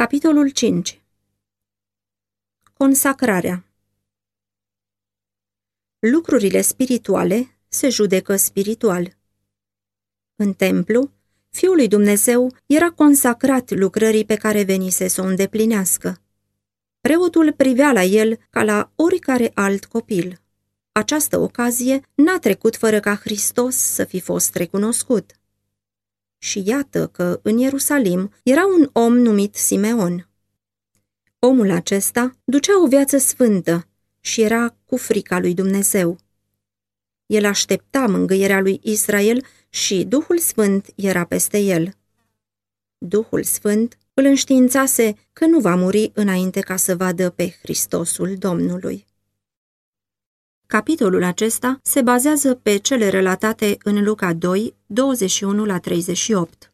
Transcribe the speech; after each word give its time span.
Capitolul 0.00 0.48
5 0.48 1.02
Consacrarea 2.72 3.64
Lucrurile 5.98 6.60
spirituale 6.60 7.58
se 7.68 7.88
judecă 7.88 8.36
spiritual. 8.36 9.16
În 10.36 10.52
templu, 10.52 11.10
Fiul 11.50 11.74
lui 11.74 11.88
Dumnezeu 11.88 12.56
era 12.66 12.90
consacrat 12.90 13.70
lucrării 13.70 14.24
pe 14.24 14.34
care 14.34 14.62
venise 14.62 15.08
să 15.08 15.22
o 15.22 15.24
îndeplinească. 15.24 16.22
Preotul 17.00 17.52
privea 17.52 17.92
la 17.92 18.02
el 18.02 18.38
ca 18.50 18.62
la 18.62 18.92
oricare 18.94 19.50
alt 19.54 19.84
copil. 19.84 20.40
Această 20.92 21.38
ocazie 21.38 22.00
n-a 22.14 22.38
trecut 22.38 22.76
fără 22.76 23.00
ca 23.00 23.14
Hristos 23.14 23.76
să 23.76 24.04
fi 24.04 24.20
fost 24.20 24.54
recunoscut. 24.54 25.39
Și 26.42 26.62
iată 26.66 27.06
că 27.06 27.40
în 27.42 27.58
Ierusalim 27.58 28.32
era 28.42 28.66
un 28.66 28.90
om 28.92 29.16
numit 29.16 29.54
Simeon. 29.54 30.28
Omul 31.38 31.70
acesta 31.70 32.30
ducea 32.44 32.82
o 32.82 32.86
viață 32.86 33.18
sfântă 33.18 33.88
și 34.20 34.40
era 34.40 34.76
cu 34.84 34.96
frica 34.96 35.38
lui 35.38 35.54
Dumnezeu. 35.54 36.18
El 37.26 37.44
aștepta 37.44 38.06
mângâierea 38.06 38.60
lui 38.60 38.80
Israel 38.82 39.44
și 39.68 40.04
Duhul 40.04 40.38
Sfânt 40.38 40.86
era 40.94 41.24
peste 41.24 41.58
el. 41.58 41.94
Duhul 42.98 43.42
Sfânt 43.42 43.98
îl 44.14 44.24
înștiințase 44.24 45.14
că 45.32 45.46
nu 45.46 45.60
va 45.60 45.74
muri 45.74 46.10
înainte 46.14 46.60
ca 46.60 46.76
să 46.76 46.96
vadă 46.96 47.30
pe 47.30 47.58
Hristosul 47.62 48.34
Domnului. 48.38 49.06
Capitolul 50.70 51.22
acesta 51.22 51.78
se 51.82 52.02
bazează 52.02 52.54
pe 52.54 52.76
cele 52.76 53.08
relatate 53.08 53.76
în 53.84 54.04
Luca 54.04 54.32
2, 54.32 54.74
21 54.86 55.64
la 55.64 55.78
38. 55.78 56.72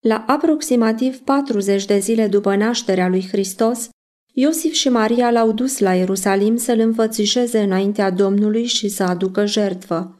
La 0.00 0.24
aproximativ 0.26 1.18
40 1.18 1.84
de 1.84 1.98
zile 1.98 2.26
după 2.26 2.56
nașterea 2.56 3.08
lui 3.08 3.28
Hristos, 3.28 3.88
Iosif 4.32 4.72
și 4.72 4.88
Maria 4.88 5.30
l-au 5.30 5.52
dus 5.52 5.78
la 5.78 5.94
Ierusalim 5.94 6.56
să-l 6.56 6.78
înfățișeze 6.78 7.60
înaintea 7.60 8.10
Domnului 8.10 8.64
și 8.64 8.88
să 8.88 9.02
aducă 9.02 9.46
jertfă. 9.46 10.18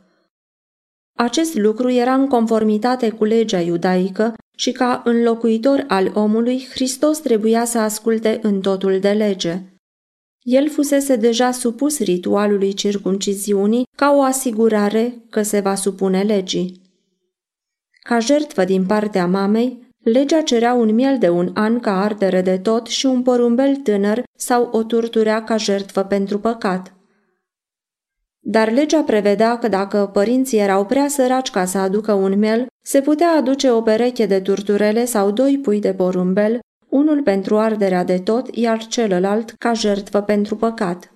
Acest 1.17 1.55
lucru 1.55 1.91
era 1.91 2.15
în 2.15 2.29
conformitate 2.29 3.11
cu 3.11 3.25
legea 3.25 3.61
iudaică 3.61 4.35
și 4.57 4.73
ca 4.73 5.03
înlocuitor 5.05 5.85
al 5.89 6.11
omului, 6.15 6.67
Hristos 6.71 7.19
trebuia 7.19 7.65
să 7.65 7.79
asculte 7.79 8.39
în 8.43 8.61
totul 8.61 9.01
de 9.01 9.11
lege. 9.11 9.63
El 10.45 10.69
fusese 10.69 11.17
deja 11.17 11.51
supus 11.51 11.99
ritualului 11.99 12.73
circunciziunii 12.73 13.87
ca 13.97 14.13
o 14.17 14.23
asigurare 14.23 15.15
că 15.31 15.43
se 15.43 15.61
va 15.61 15.75
supune 15.75 16.23
legii. 16.23 16.81
Ca 18.03 18.19
jertfă 18.19 18.65
din 18.65 18.87
partea 18.87 19.27
mamei, 19.27 19.93
legea 20.03 20.41
cerea 20.41 20.73
un 20.75 20.95
miel 20.95 21.19
de 21.19 21.29
un 21.29 21.51
an 21.55 21.81
ca 21.81 22.03
ardere 22.03 22.41
de 22.43 22.59
tot 22.59 22.87
și 22.87 23.07
un 23.07 23.23
porumbel 23.23 23.77
tânăr 23.77 24.23
sau 24.39 24.69
o 24.73 24.83
turturea 24.83 25.45
ca 25.45 25.57
jertfă 25.57 26.03
pentru 26.03 26.39
păcat. 26.39 26.95
Dar 28.41 28.73
legea 28.73 29.03
prevedea 29.03 29.59
că 29.59 29.69
dacă 29.69 30.11
părinții 30.13 30.59
erau 30.59 30.87
prea 30.87 31.09
săraci 31.09 31.51
ca 31.51 31.65
să 31.65 31.79
aducă 31.79 32.13
un 32.13 32.39
miel, 32.39 32.67
se 32.83 33.01
putea 33.01 33.31
aduce 33.31 33.71
o 33.71 33.83
pereche 33.83 34.27
de 34.27 34.41
turturele 34.41 35.05
sau 35.05 35.31
doi 35.31 35.59
pui 35.63 35.81
de 35.81 35.95
porumbel 35.95 36.59
unul 36.95 37.23
pentru 37.23 37.59
arderea 37.59 38.05
de 38.05 38.19
tot, 38.19 38.57
iar 38.57 38.87
celălalt 38.87 39.51
ca 39.51 39.73
jertvă 39.73 40.21
pentru 40.21 40.57
păcat. 40.57 41.15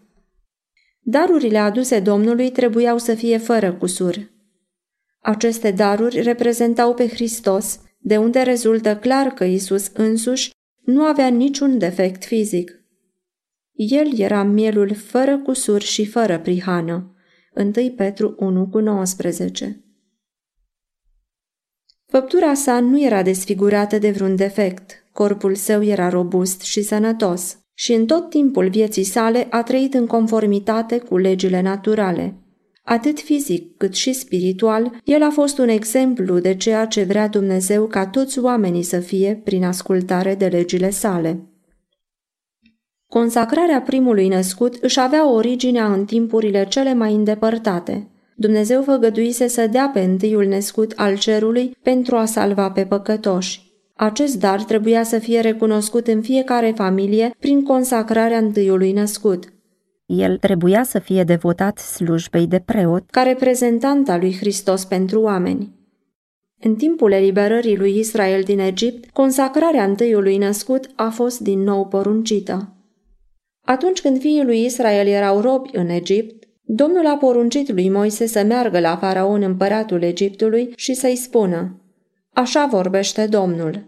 Darurile 1.00 1.58
aduse 1.58 2.00
Domnului 2.00 2.50
trebuiau 2.50 2.98
să 2.98 3.14
fie 3.14 3.38
fără 3.38 3.72
cusur. 3.72 4.30
Aceste 5.20 5.70
daruri 5.70 6.20
reprezentau 6.20 6.94
pe 6.94 7.08
Hristos, 7.08 7.80
de 7.98 8.16
unde 8.16 8.40
rezultă 8.40 8.96
clar 8.96 9.26
că 9.26 9.44
Isus 9.44 9.90
însuși 9.94 10.50
nu 10.84 11.02
avea 11.02 11.28
niciun 11.28 11.78
defect 11.78 12.24
fizic. 12.24 12.72
El 13.72 14.18
era 14.18 14.42
mielul 14.42 14.94
fără 14.94 15.38
cusur 15.38 15.80
și 15.80 16.06
fără 16.06 16.38
prihană. 16.38 17.14
1 17.54 17.70
Petru 17.96 18.34
1 18.38 18.68
cu 18.68 18.78
19 18.78 19.82
Făptura 22.06 22.54
sa 22.54 22.80
nu 22.80 23.02
era 23.02 23.22
desfigurată 23.22 23.98
de 23.98 24.10
vreun 24.10 24.36
defect, 24.36 25.02
Corpul 25.18 25.54
său 25.54 25.82
era 25.82 26.08
robust 26.08 26.60
și 26.60 26.82
sănătos 26.82 27.58
și 27.74 27.92
în 27.92 28.06
tot 28.06 28.30
timpul 28.30 28.68
vieții 28.68 29.04
sale 29.04 29.46
a 29.50 29.62
trăit 29.62 29.94
în 29.94 30.06
conformitate 30.06 30.98
cu 30.98 31.16
legile 31.16 31.60
naturale. 31.60 32.34
Atât 32.82 33.20
fizic 33.20 33.76
cât 33.76 33.94
și 33.94 34.12
spiritual, 34.12 35.00
el 35.04 35.22
a 35.22 35.30
fost 35.30 35.58
un 35.58 35.68
exemplu 35.68 36.38
de 36.38 36.54
ceea 36.54 36.86
ce 36.86 37.02
vrea 37.02 37.28
Dumnezeu 37.28 37.86
ca 37.86 38.06
toți 38.06 38.38
oamenii 38.38 38.82
să 38.82 38.98
fie 39.00 39.40
prin 39.44 39.64
ascultare 39.64 40.34
de 40.34 40.46
legile 40.46 40.90
sale. 40.90 41.48
Consacrarea 43.06 43.80
primului 43.80 44.28
născut 44.28 44.74
își 44.80 45.00
avea 45.00 45.30
originea 45.30 45.92
în 45.92 46.04
timpurile 46.04 46.66
cele 46.68 46.94
mai 46.94 47.14
îndepărtate. 47.14 48.08
Dumnezeu 48.36 48.82
făgăduise 48.82 49.46
să 49.46 49.66
dea 49.66 49.90
pe 49.92 50.00
întâiul 50.00 50.46
născut 50.46 50.92
al 50.96 51.18
cerului 51.18 51.76
pentru 51.82 52.16
a 52.16 52.24
salva 52.24 52.70
pe 52.70 52.84
păcătoși. 52.84 53.67
Acest 54.00 54.38
dar 54.38 54.62
trebuia 54.62 55.02
să 55.02 55.18
fie 55.18 55.40
recunoscut 55.40 56.06
în 56.06 56.22
fiecare 56.22 56.72
familie 56.76 57.34
prin 57.38 57.62
consacrarea 57.62 58.38
întâiului 58.38 58.92
născut. 58.92 59.52
El 60.06 60.36
trebuia 60.36 60.82
să 60.82 60.98
fie 60.98 61.24
devotat 61.24 61.78
slujbei 61.78 62.46
de 62.46 62.62
preot 62.64 63.10
ca 63.10 63.22
reprezentant 63.22 64.08
al 64.08 64.20
lui 64.20 64.36
Hristos 64.36 64.84
pentru 64.84 65.20
oameni. 65.20 65.72
În 66.60 66.74
timpul 66.74 67.12
eliberării 67.12 67.76
lui 67.76 67.98
Israel 67.98 68.42
din 68.42 68.58
Egipt, 68.58 69.10
consacrarea 69.10 69.84
întâiului 69.84 70.36
născut 70.36 70.90
a 70.94 71.08
fost 71.08 71.40
din 71.40 71.62
nou 71.62 71.86
poruncită. 71.86 72.76
Atunci 73.64 74.00
când 74.00 74.20
fiii 74.20 74.44
lui 74.44 74.64
Israel 74.64 75.06
erau 75.06 75.40
robi 75.40 75.70
în 75.72 75.88
Egipt, 75.88 76.44
Domnul 76.62 77.06
a 77.06 77.16
poruncit 77.16 77.72
lui 77.72 77.88
Moise 77.88 78.26
să 78.26 78.42
meargă 78.42 78.80
la 78.80 78.96
faraon 78.96 79.42
împăratul 79.42 80.02
Egiptului 80.02 80.72
și 80.76 80.94
să-i 80.94 81.16
spună 81.16 81.82
Așa 82.38 82.66
vorbește 82.66 83.26
Domnul. 83.26 83.84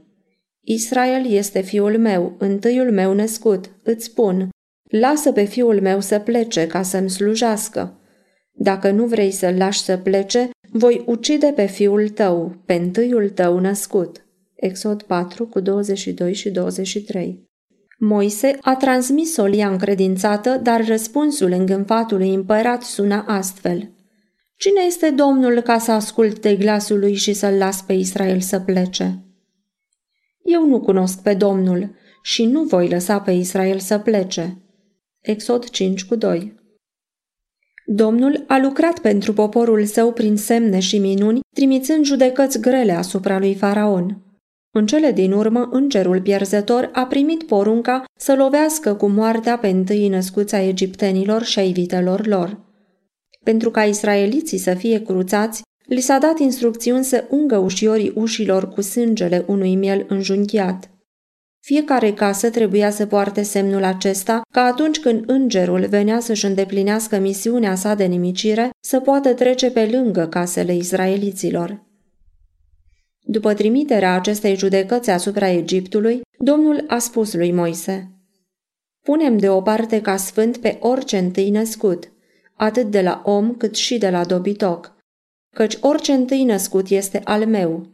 Israel 0.61 1.27
este 1.27 1.61
fiul 1.61 1.99
meu, 1.99 2.35
întâiul 2.39 2.93
meu 2.93 3.13
născut. 3.13 3.71
Îți 3.83 4.05
spun, 4.05 4.49
lasă 4.91 5.33
pe 5.33 5.45
fiul 5.45 5.81
meu 5.81 6.01
să 6.01 6.19
plece 6.19 6.67
ca 6.67 6.83
să-mi 6.83 7.11
slujească. 7.11 8.01
Dacă 8.53 8.91
nu 8.91 9.07
vrei 9.07 9.31
să-l 9.31 9.55
lași 9.57 9.81
să 9.81 9.97
plece, 9.97 10.51
voi 10.73 11.03
ucide 11.07 11.53
pe 11.57 11.67
fiul 11.67 12.09
tău, 12.09 12.57
pe 12.65 12.75
întâiul 12.75 13.29
tău 13.29 13.59
născut. 13.59 14.27
Exod 14.55 15.03
4 15.03 15.47
cu 15.47 15.61
22 15.61 16.35
și 16.35 16.51
23 16.51 17.49
Moise 17.99 18.57
a 18.61 18.77
transmis 18.77 19.33
solia 19.33 19.69
încredințată, 19.69 20.61
dar 20.63 20.87
răspunsul 20.87 21.51
îngânfatului 21.51 22.35
împărat 22.35 22.83
sună 22.83 23.25
astfel. 23.27 23.91
Cine 24.63 24.81
este 24.87 25.11
Domnul 25.11 25.61
ca 25.61 25.79
să 25.79 25.93
asculte 25.93 26.57
glasul 26.57 26.99
lui 26.99 27.15
și 27.15 27.33
să-l 27.33 27.55
las 27.55 27.83
pe 27.83 27.93
Israel 27.93 28.41
să 28.41 28.61
plece? 28.61 29.25
Eu 30.43 30.67
nu 30.67 30.81
cunosc 30.81 31.23
pe 31.23 31.35
Domnul 31.35 31.95
și 32.23 32.45
nu 32.45 32.63
voi 32.63 32.89
lăsa 32.89 33.21
pe 33.21 33.31
Israel 33.31 33.79
să 33.79 33.99
plece. 33.99 34.63
Exod 35.21 35.69
5 35.69 36.05
cu 36.05 36.15
2 36.15 36.55
Domnul 37.87 38.45
a 38.47 38.59
lucrat 38.59 38.99
pentru 38.99 39.33
poporul 39.33 39.85
său 39.85 40.13
prin 40.13 40.37
semne 40.37 40.79
și 40.79 40.99
minuni, 40.99 41.41
trimițând 41.55 42.05
judecăți 42.05 42.61
grele 42.61 42.93
asupra 42.93 43.39
lui 43.39 43.55
Faraon. 43.55 44.23
În 44.71 44.87
cele 44.87 45.13
din 45.13 45.33
urmă, 45.33 45.69
îngerul 45.71 46.21
pierzător 46.21 46.91
a 46.93 47.07
primit 47.07 47.43
porunca 47.43 48.05
să 48.17 48.35
lovească 48.35 48.95
cu 48.95 49.07
moartea 49.07 49.59
pe 49.59 49.69
întâi 49.69 50.09
născuța 50.09 50.63
egiptenilor 50.63 51.43
și 51.43 51.59
ai 51.59 51.73
vitelor 51.73 52.27
lor. 52.27 52.69
Pentru 53.45 53.71
ca 53.71 53.85
israeliții 53.85 54.59
să 54.59 54.75
fie 54.75 55.03
cruțați, 55.03 55.63
li 55.87 56.01
s-a 56.01 56.19
dat 56.19 56.39
instrucțiuni 56.39 57.05
să 57.05 57.25
ungă 57.31 57.57
ușiorii 57.57 58.13
ușilor 58.15 58.69
cu 58.69 58.81
sângele 58.81 59.45
unui 59.47 59.75
miel 59.75 60.05
înjunghiat. 60.09 60.91
Fiecare 61.61 62.13
casă 62.13 62.51
trebuia 62.51 62.91
să 62.91 63.07
poarte 63.07 63.43
semnul 63.43 63.85
acesta 63.85 64.41
ca 64.53 64.63
atunci 64.63 65.01
când 65.01 65.25
îngerul 65.27 65.87
venea 65.87 66.21
să-și 66.21 66.45
îndeplinească 66.45 67.19
misiunea 67.19 67.75
sa 67.75 67.95
de 67.95 68.05
nimicire, 68.05 68.71
să 68.81 69.01
poată 69.01 69.35
trece 69.35 69.71
pe 69.71 69.87
lângă 69.87 70.27
casele 70.27 70.75
israeliților. 70.75 71.87
După 73.21 73.55
trimiterea 73.55 74.15
acestei 74.15 74.57
judecăți 74.57 75.11
asupra 75.11 75.49
Egiptului, 75.49 76.21
Domnul 76.39 76.85
a 76.87 76.99
spus 76.99 77.35
lui 77.35 77.53
Moise, 77.53 78.11
Punem 79.03 79.39
deoparte 79.39 80.01
ca 80.01 80.17
sfânt 80.17 80.57
pe 80.57 80.79
orice 80.81 81.19
întâi 81.19 81.51
născut, 81.51 82.13
atât 82.61 82.91
de 82.91 83.01
la 83.01 83.23
om 83.25 83.55
cât 83.55 83.75
și 83.75 83.99
de 83.99 84.11
la 84.11 84.25
dobitoc, 84.25 84.97
căci 85.55 85.79
orice 85.81 86.13
întâi 86.13 86.45
născut 86.45 86.89
este 86.89 87.21
al 87.25 87.47
meu. 87.47 87.87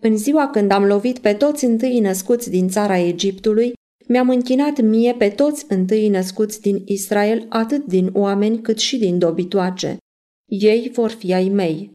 În 0.00 0.16
ziua 0.16 0.50
când 0.50 0.70
am 0.70 0.84
lovit 0.84 1.18
pe 1.18 1.34
toți 1.34 1.64
întâi 1.64 2.00
născuți 2.00 2.50
din 2.50 2.68
țara 2.68 2.98
Egiptului, 2.98 3.72
mi-am 4.08 4.28
închinat 4.28 4.80
mie 4.80 5.14
pe 5.14 5.28
toți 5.28 5.64
întâi 5.68 6.08
născuți 6.08 6.60
din 6.60 6.82
Israel, 6.86 7.46
atât 7.48 7.86
din 7.86 8.10
oameni 8.12 8.60
cât 8.60 8.78
și 8.78 8.98
din 8.98 9.18
dobitoace. 9.18 9.96
Ei 10.50 10.90
vor 10.92 11.10
fi 11.10 11.34
ai 11.34 11.48
mei. 11.48 11.90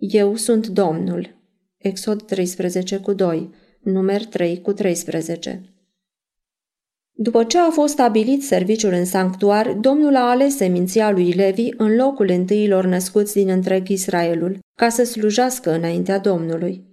Eu 0.00 0.36
sunt 0.36 0.66
Domnul. 0.66 1.36
Exod 1.76 2.22
13 2.22 2.98
cu 2.98 3.12
2 3.12 3.50
numer 3.82 4.24
3 4.24 4.60
cu 4.60 4.72
13. 4.72 5.77
După 7.20 7.44
ce 7.44 7.58
a 7.58 7.70
fost 7.70 7.92
stabilit 7.92 8.42
serviciul 8.44 8.92
în 8.92 9.04
sanctuar, 9.04 9.72
Domnul 9.72 10.16
a 10.16 10.30
ales 10.30 10.56
seminția 10.56 11.10
lui 11.10 11.32
Levi 11.32 11.68
în 11.76 11.96
locul 11.96 12.28
întâilor 12.30 12.84
născuți 12.84 13.34
din 13.34 13.48
întreg 13.48 13.88
Israelul, 13.88 14.58
ca 14.74 14.88
să 14.88 15.04
slujească 15.04 15.72
înaintea 15.72 16.18
Domnului. 16.18 16.84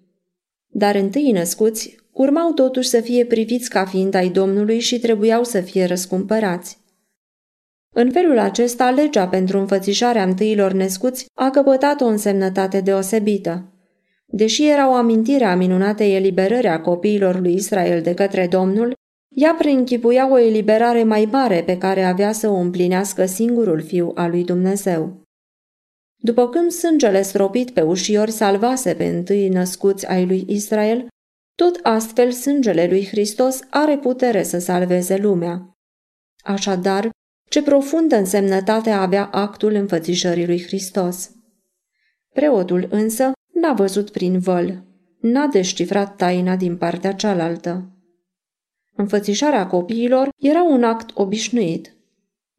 Dar 0.68 0.96
întâi 0.96 1.32
născuți 1.32 1.96
urmau 2.12 2.52
totuși 2.52 2.90
să 2.90 3.02
fie 3.02 3.26
priviți 3.26 3.70
ca 3.70 3.86
fiind 3.86 4.14
ai 4.14 4.30
Domnului 4.30 4.80
și 4.80 5.00
trebuiau 5.00 5.44
să 5.44 5.62
fie 5.62 5.86
răscumpărați. 5.86 6.78
În 7.94 8.12
felul 8.12 8.38
acesta, 8.40 8.90
legea 8.90 9.28
pentru 9.28 9.60
înfățișarea 9.60 10.24
întâilor 10.24 10.72
născuți 10.72 11.26
a 11.34 11.50
căpătat 11.50 12.02
o 12.02 12.06
însemnătate 12.06 12.82
deosebită. 12.82 13.74
Deși 14.26 14.70
era 14.70 14.90
o 14.90 14.94
amintire 14.94 15.46
a 15.46 15.56
minunatei 15.56 16.16
eliberări 16.16 16.68
a 16.68 16.82
copiilor 16.82 17.40
lui 17.40 17.54
Israel 17.54 18.02
de 18.02 18.14
către 18.14 18.48
Domnul, 18.48 18.94
ea 19.36 19.54
preînchipuia 19.54 20.32
o 20.32 20.38
eliberare 20.38 21.04
mai 21.04 21.28
mare 21.32 21.64
pe 21.64 21.78
care 21.78 22.04
avea 22.04 22.32
să 22.32 22.50
o 22.50 22.56
împlinească 22.56 23.26
singurul 23.26 23.82
fiu 23.82 24.12
al 24.14 24.30
lui 24.30 24.44
Dumnezeu. 24.44 25.24
După 26.16 26.50
când 26.50 26.72
sângele 26.72 27.22
stropit 27.22 27.72
pe 27.72 27.82
ușiori 27.82 28.32
salvase 28.32 28.94
pe 28.94 29.06
întâi 29.06 29.50
născuți 29.50 30.08
ai 30.08 30.26
lui 30.26 30.46
Israel, 30.48 31.08
tot 31.56 31.80
astfel 31.84 32.32
sângele 32.32 32.88
lui 32.88 33.08
Hristos 33.08 33.60
are 33.70 33.98
putere 33.98 34.44
să 34.44 34.60
salveze 34.60 35.18
lumea. 35.18 35.78
Așadar, 36.44 37.10
ce 37.50 37.64
profundă 37.64 38.16
însemnătate 38.16 38.90
avea 38.90 39.26
actul 39.26 39.74
înfățișării 39.74 40.46
lui 40.46 40.64
Hristos. 40.64 41.32
Preotul 42.34 42.88
însă 42.92 43.32
n-a 43.54 43.74
văzut 43.74 44.10
prin 44.10 44.40
văl, 44.40 44.84
n-a 45.20 45.48
descifrat 45.48 46.16
taina 46.16 46.56
din 46.56 46.78
partea 46.78 47.14
cealaltă. 47.14 47.95
Înfățișarea 48.96 49.68
copiilor 49.68 50.30
era 50.38 50.64
un 50.64 50.84
act 50.84 51.10
obișnuit. 51.14 51.96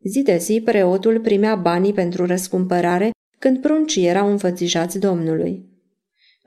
Zi 0.04 0.22
de 0.22 0.36
zi, 0.36 0.60
preotul 0.64 1.20
primea 1.20 1.54
banii 1.54 1.92
pentru 1.92 2.26
răscumpărare 2.26 3.10
când 3.38 3.60
pruncii 3.60 4.06
erau 4.06 4.30
înfățișați 4.30 4.98
Domnului. 4.98 5.64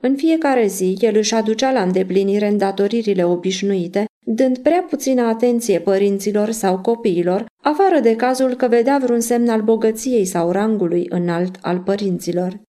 În 0.00 0.16
fiecare 0.16 0.66
zi, 0.66 0.96
el 1.00 1.16
își 1.16 1.34
aducea 1.34 1.72
la 1.72 1.82
îndeplinire 1.82 2.46
îndatoririle 2.46 3.24
obișnuite, 3.24 4.04
dând 4.26 4.58
prea 4.58 4.82
puțină 4.82 5.22
atenție 5.22 5.80
părinților 5.80 6.50
sau 6.50 6.80
copiilor, 6.80 7.46
afară 7.62 8.00
de 8.00 8.16
cazul 8.16 8.54
că 8.54 8.68
vedea 8.68 8.98
vreun 8.98 9.20
semn 9.20 9.48
al 9.48 9.62
bogăției 9.62 10.24
sau 10.24 10.50
rangului 10.50 11.06
înalt 11.08 11.56
al 11.60 11.80
părinților. 11.80 12.60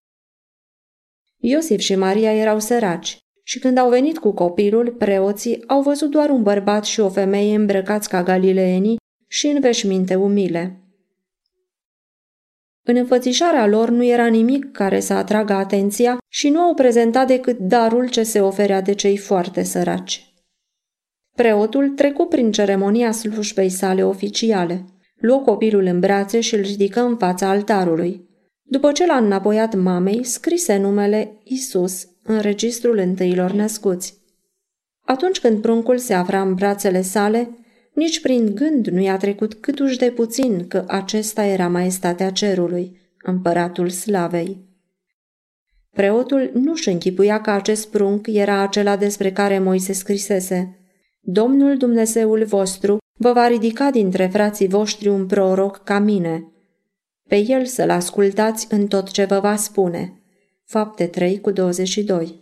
Iosif 1.38 1.79
și 1.79 1.95
Maria 1.95 2.33
erau 2.33 2.59
săraci 2.59 3.18
și 3.51 3.59
când 3.59 3.77
au 3.77 3.89
venit 3.89 4.18
cu 4.18 4.31
copilul, 4.31 4.92
preoții 4.92 5.63
au 5.68 5.81
văzut 5.81 6.09
doar 6.09 6.30
un 6.30 6.44
bărbat 6.44 6.86
și 6.86 7.00
o 7.00 7.09
femeie 7.09 7.56
îmbrăcați 7.56 8.09
ca 8.09 8.24
galileenii 8.24 8.98
și 9.27 9.48
în 9.48 9.59
veșminte 9.59 10.15
umile. 10.15 10.81
În 12.83 12.95
înfățișarea 12.95 13.68
lor 13.68 13.89
nu 13.89 14.03
era 14.03 14.27
nimic 14.27 14.71
care 14.71 15.00
să 15.00 15.13
atragă 15.13 15.53
atenția 15.53 16.18
și 16.27 16.50
nu 16.50 16.59
au 16.59 16.74
prezentat 16.74 17.27
decât 17.27 17.57
darul 17.57 18.09
ce 18.09 18.24
se 18.24 18.39
oferea 18.42 18.81
de 18.81 18.94
cei 18.94 19.18
foarte 19.18 19.63
săraci. 19.63 20.33
Preotul 21.36 21.89
trecu 21.89 22.25
prin 22.25 22.51
ceremonia 22.51 23.12
slujbei 23.12 23.69
sale 23.69 24.04
oficiale. 24.04 24.86
Luă 25.15 25.39
copilul 25.39 25.83
în 25.83 26.00
brațe 26.00 26.39
și 26.39 26.56
îl 26.56 26.62
ridică 26.62 27.01
în 27.01 27.18
fața 27.18 27.50
altarului. 27.50 28.30
După 28.62 28.92
ce 28.92 29.06
l-a 29.06 29.18
înapoiat 29.18 29.75
mamei, 29.75 30.24
scrise 30.24 30.77
numele 30.77 31.39
Isus 31.44 32.10
în 32.23 32.39
registrul 32.39 32.97
întâilor 32.97 33.51
născuți. 33.51 34.19
Atunci 35.06 35.39
când 35.39 35.62
pruncul 35.62 35.97
se 35.97 36.13
afla 36.13 36.41
în 36.41 36.53
brațele 36.53 37.01
sale, 37.01 37.50
nici 37.94 38.21
prin 38.21 38.56
gând 38.56 38.88
nu 38.88 39.01
i-a 39.01 39.18
trecut 39.18 39.53
câtuși 39.53 39.97
de 39.97 40.12
puțin 40.12 40.68
că 40.68 40.83
acesta 40.88 41.44
era 41.44 41.68
maestatea 41.68 42.31
cerului, 42.31 43.00
împăratul 43.23 43.89
slavei. 43.89 44.69
Preotul 45.91 46.51
nu-și 46.53 46.89
închipuia 46.89 47.41
că 47.41 47.50
acest 47.51 47.89
prunc 47.89 48.27
era 48.27 48.59
acela 48.59 48.97
despre 48.97 49.31
care 49.31 49.59
Moise 49.59 49.94
scrisese. 49.94 50.75
Domnul 51.21 51.77
Dumnezeul 51.77 52.45
vostru 52.45 52.97
vă 53.18 53.31
va 53.31 53.47
ridica 53.47 53.91
dintre 53.91 54.27
frații 54.27 54.68
voștri 54.68 55.07
un 55.07 55.25
proroc 55.25 55.83
ca 55.83 56.00
mine. 56.00 56.45
Pe 57.27 57.45
el 57.47 57.65
să-l 57.65 57.89
ascultați 57.89 58.68
în 58.69 58.88
tot 58.88 59.12
ce 59.12 59.25
vă 59.25 59.39
va 59.39 59.56
spune. 59.56 60.20
Fapte 60.71 61.06
3 61.07 61.39
cu 61.41 61.51
22 61.51 62.39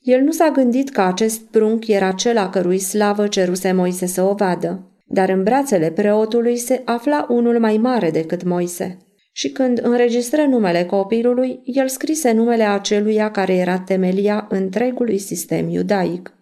El 0.00 0.20
nu 0.20 0.30
s-a 0.30 0.50
gândit 0.50 0.90
că 0.90 1.00
acest 1.00 1.40
prunc 1.40 1.86
era 1.86 2.12
cel 2.12 2.38
a 2.38 2.50
cărui 2.50 2.78
slavă 2.78 3.26
ceruse 3.26 3.72
Moise 3.72 4.06
să 4.06 4.22
o 4.22 4.34
vadă, 4.34 4.90
dar 5.04 5.28
în 5.28 5.42
brațele 5.42 5.90
preotului 5.90 6.56
se 6.56 6.82
afla 6.84 7.26
unul 7.28 7.58
mai 7.58 7.76
mare 7.76 8.10
decât 8.10 8.42
Moise. 8.42 8.98
Și 9.32 9.50
când 9.50 9.80
înregistră 9.82 10.42
numele 10.42 10.84
copilului, 10.84 11.60
el 11.64 11.88
scrise 11.88 12.32
numele 12.32 12.62
aceluia 12.62 13.30
care 13.30 13.54
era 13.54 13.78
temelia 13.78 14.46
întregului 14.50 15.18
sistem 15.18 15.68
iudaic. 15.68 16.32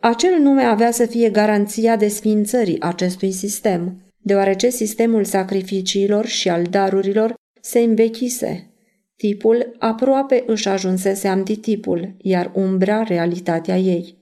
Acel 0.00 0.38
nume 0.38 0.62
avea 0.62 0.90
să 0.90 1.06
fie 1.06 1.30
garanția 1.30 1.96
desfințării 1.96 2.80
acestui 2.80 3.32
sistem, 3.32 4.12
deoarece 4.18 4.68
sistemul 4.68 5.24
sacrificiilor 5.24 6.26
și 6.26 6.48
al 6.48 6.62
darurilor 6.62 7.34
se 7.60 7.78
învechise 7.78 8.67
Tipul 9.18 9.74
aproape 9.78 10.44
își 10.46 10.68
ajunsese 10.68 11.28
antitipul, 11.28 12.14
iar 12.18 12.50
umbra 12.54 13.02
realitatea 13.02 13.76
ei. 13.76 14.18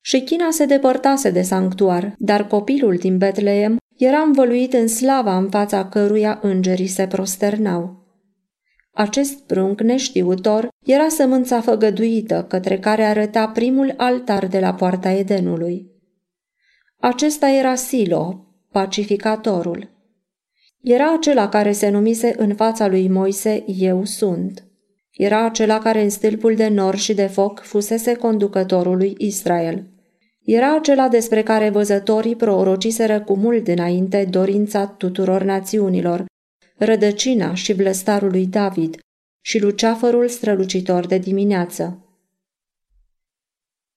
Și 0.00 0.20
China 0.20 0.50
se 0.50 0.64
depărtase 0.64 1.30
de 1.30 1.42
sanctuar, 1.42 2.14
dar 2.18 2.46
copilul 2.46 2.96
din 2.96 3.18
Betleem 3.18 3.76
era 3.96 4.18
învăluit 4.18 4.72
în 4.72 4.88
slava 4.88 5.36
în 5.36 5.50
fața 5.50 5.88
căruia 5.88 6.38
îngerii 6.42 6.86
se 6.86 7.06
prosternau. 7.06 8.02
Acest 8.92 9.46
prunc 9.46 9.80
neștiutor 9.80 10.68
era 10.84 11.08
sămânța 11.08 11.60
făgăduită 11.60 12.46
către 12.48 12.78
care 12.78 13.04
arăta 13.04 13.48
primul 13.48 13.94
altar 13.96 14.46
de 14.46 14.60
la 14.60 14.74
poarta 14.74 15.10
Edenului. 15.10 15.90
Acesta 17.00 17.48
era 17.48 17.74
Silo, 17.74 18.46
pacificatorul. 18.72 19.93
Era 20.84 21.12
acela 21.12 21.48
care 21.48 21.72
se 21.72 21.88
numise 21.88 22.34
în 22.36 22.54
fața 22.54 22.88
lui 22.88 23.08
Moise, 23.08 23.64
Eu 23.66 24.04
sunt. 24.04 24.64
Era 25.10 25.44
acela 25.44 25.78
care 25.78 26.02
în 26.02 26.10
stâlpul 26.10 26.54
de 26.54 26.68
nor 26.68 26.96
și 26.96 27.14
de 27.14 27.26
foc 27.26 27.60
fusese 27.60 28.14
conducătorul 28.14 28.96
lui 28.96 29.14
Israel. 29.18 29.86
Era 30.44 30.74
acela 30.74 31.08
despre 31.08 31.42
care 31.42 31.70
văzătorii 31.70 32.36
prorociseră 32.36 33.20
cu 33.20 33.36
mult 33.36 33.68
înainte 33.68 34.26
dorința 34.30 34.86
tuturor 34.86 35.42
națiunilor, 35.42 36.24
rădăcina 36.76 37.54
și 37.54 37.74
blăstarul 37.74 38.30
lui 38.30 38.46
David 38.46 38.98
și 39.40 39.60
luceafărul 39.60 40.28
strălucitor 40.28 41.06
de 41.06 41.18
dimineață. 41.18 42.03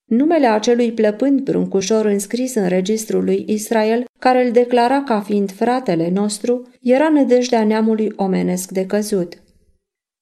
Numele 0.07 0.47
acelui 0.47 0.91
plăpând 0.91 1.41
bruncușor 1.41 2.05
înscris 2.05 2.55
în 2.55 2.67
registrul 2.67 3.23
lui 3.23 3.43
Israel, 3.47 4.05
care 4.19 4.45
îl 4.45 4.51
declara 4.51 5.03
ca 5.03 5.19
fiind 5.19 5.51
fratele 5.51 6.09
nostru, 6.13 6.67
era 6.81 7.09
nădejdea 7.09 7.63
neamului 7.63 8.13
omenesc 8.15 8.71
de 8.71 8.85
căzut. 8.85 9.41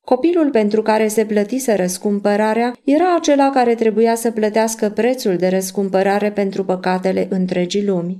Copilul 0.02 0.50
pentru 0.50 0.82
care 0.82 1.08
se 1.08 1.26
plătise 1.26 1.74
răscumpărarea 1.74 2.76
era 2.84 3.16
acela 3.16 3.50
care 3.50 3.76
trebuia 3.76 4.16
să 4.16 4.32
plătească 4.32 4.90
prețul 4.90 5.36
de 5.36 5.48
răscumpărare 5.48 6.32
pentru 6.32 6.64
păcatele 6.66 7.28
întregii 7.30 7.86
lumi. 7.86 8.20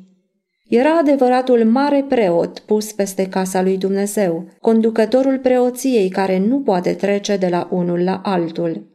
Era 0.70 0.98
adevăratul 0.98 1.64
mare 1.64 2.06
preot 2.10 2.60
pus 2.60 2.92
peste 2.92 3.28
casa 3.28 3.62
lui 3.62 3.78
Dumnezeu, 3.78 4.48
conducătorul 4.62 5.40
preoției 5.40 6.10
care 6.10 6.40
nu 6.40 6.60
poate 6.60 6.94
trece 6.94 7.38
de 7.38 7.48
la 7.48 7.68
unul 7.72 8.04
la 8.04 8.22
altul 8.24 8.94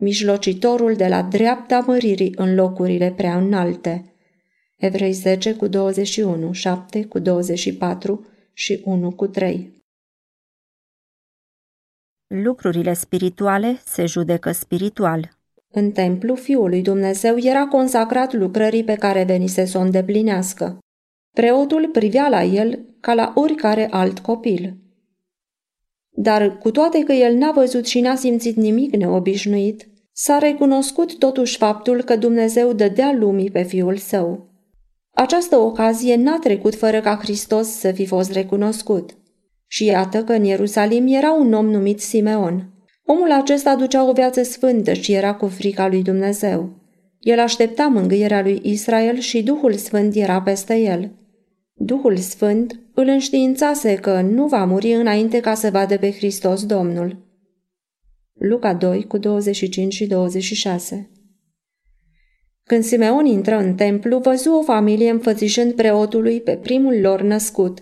mijlocitorul 0.00 0.94
de 0.94 1.06
la 1.06 1.22
dreapta 1.22 1.84
măririi 1.86 2.34
în 2.36 2.54
locurile 2.54 3.12
prea 3.16 3.36
înalte. 3.36 4.14
Evrei 4.76 5.12
10 5.12 5.54
cu 5.54 5.66
21, 5.66 6.52
7 6.52 7.04
cu 7.04 7.18
24 7.18 8.26
și 8.52 8.80
1 8.84 9.10
cu 9.10 9.26
3. 9.26 9.70
Lucrurile 12.26 12.92
spirituale 12.92 13.80
se 13.84 14.06
judecă 14.06 14.52
spiritual. 14.52 15.38
În 15.70 15.90
templu, 15.90 16.34
Fiul 16.34 16.68
lui 16.68 16.82
Dumnezeu 16.82 17.38
era 17.38 17.66
consacrat 17.66 18.32
lucrării 18.32 18.84
pe 18.84 18.94
care 18.94 19.24
venise 19.24 19.64
să 19.64 19.78
o 19.78 19.80
îndeplinească. 19.80 20.78
Preotul 21.30 21.88
privea 21.88 22.28
la 22.28 22.42
el 22.42 22.84
ca 23.00 23.14
la 23.14 23.32
oricare 23.34 23.88
alt 23.90 24.18
copil. 24.18 24.76
Dar 26.10 26.58
cu 26.58 26.70
toate 26.70 27.02
că 27.02 27.12
el 27.12 27.34
n-a 27.34 27.52
văzut 27.52 27.86
și 27.86 28.00
n-a 28.00 28.14
simțit 28.14 28.56
nimic 28.56 28.94
neobișnuit, 28.94 29.89
S-a 30.12 30.38
recunoscut 30.38 31.18
totuși 31.18 31.56
faptul 31.56 32.02
că 32.02 32.16
Dumnezeu 32.16 32.72
dădea 32.72 33.12
lumii 33.18 33.50
pe 33.50 33.62
Fiul 33.62 33.96
Său. 33.96 34.48
Această 35.10 35.56
ocazie 35.56 36.16
n-a 36.16 36.38
trecut 36.38 36.74
fără 36.74 37.00
ca 37.00 37.18
Hristos 37.22 37.68
să 37.68 37.92
fi 37.92 38.06
fost 38.06 38.32
recunoscut. 38.32 39.16
Și 39.66 39.84
iată 39.84 40.24
că 40.24 40.32
în 40.32 40.44
Ierusalim 40.44 41.06
era 41.06 41.32
un 41.32 41.52
om 41.52 41.70
numit 41.70 42.00
Simeon, 42.00 42.70
Omul 43.12 43.32
acesta 43.32 43.74
ducea 43.76 44.08
o 44.08 44.12
viață 44.12 44.42
sfântă 44.42 44.92
și 44.92 45.12
era 45.12 45.34
cu 45.34 45.46
frica 45.46 45.88
lui 45.88 46.02
Dumnezeu. 46.02 46.70
El 47.18 47.38
aștepta 47.38 47.86
mângâierea 47.86 48.42
lui 48.42 48.60
Israel 48.62 49.18
și 49.18 49.42
Duhul 49.42 49.74
Sfânt 49.74 50.14
era 50.14 50.42
peste 50.42 50.76
el. 50.76 51.10
Duhul 51.72 52.16
Sfânt 52.16 52.80
îl 52.94 53.08
înștiințase 53.08 53.94
că 53.94 54.20
nu 54.20 54.46
va 54.46 54.64
muri 54.64 54.92
înainte 54.92 55.40
ca 55.40 55.54
să 55.54 55.70
vadă 55.70 55.96
pe 55.96 56.12
Hristos 56.12 56.66
Domnul. 56.66 57.16
Luca 58.42 58.74
2 58.74 59.04
cu 59.06 59.18
25 59.18 59.92
și 59.92 60.06
26 60.06 61.10
Când 62.64 62.84
Simeon 62.84 63.26
intră 63.26 63.56
în 63.56 63.74
templu, 63.74 64.18
văzu 64.18 64.50
o 64.50 64.62
familie 64.62 65.10
înfățișând 65.10 65.74
preotului 65.74 66.40
pe 66.40 66.56
primul 66.56 67.00
lor 67.00 67.22
născut. 67.22 67.78